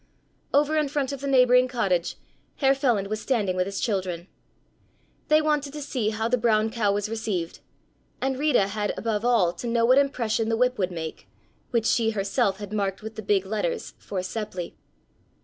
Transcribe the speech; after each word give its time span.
Over 0.51 0.77
in 0.77 0.87
front 0.87 1.11
of 1.11 1.21
the 1.21 1.27
neighboring 1.27 1.67
cottage 1.67 2.15
Herr 2.55 2.73
Feland 2.73 3.05
was 3.05 3.21
standing 3.21 3.55
with 3.55 3.67
his 3.67 3.79
children. 3.79 4.27
They 5.27 5.43
wanted 5.43 5.73
to 5.73 5.81
see 5.83 6.09
how 6.09 6.27
the 6.27 6.39
brown 6.39 6.71
cow 6.71 6.91
was 6.91 7.07
received, 7.07 7.59
and 8.19 8.39
Rita 8.39 8.69
had, 8.69 8.95
above 8.97 9.23
all, 9.23 9.53
to 9.53 9.67
know 9.67 9.85
what 9.85 9.99
impression 9.99 10.49
the 10.49 10.57
whip 10.57 10.79
would 10.79 10.91
make, 10.91 11.27
which 11.69 11.85
she 11.85 12.09
herself 12.09 12.57
had 12.57 12.73
marked 12.73 13.03
with 13.03 13.13
the 13.13 13.21
big 13.21 13.45
letters: 13.45 13.93
"For 13.99 14.21
Seppli." 14.23 14.73